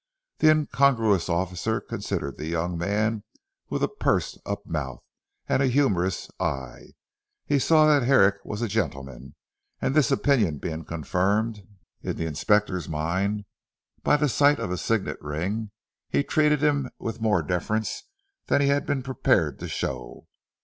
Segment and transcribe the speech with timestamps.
[0.39, 3.23] This incongruous officer considered the young man
[3.69, 5.03] with a pursed up mouth
[5.47, 6.93] and a humorsome eye.
[7.45, 9.35] He saw that Herrick was a gentleman,
[9.79, 11.67] and this opinion being confirmed
[12.01, 13.45] in the Inspector's mind
[14.01, 15.69] by the sight of a signet ring,
[16.09, 18.05] he treated him with more deference
[18.47, 20.25] than he had been prepared to show.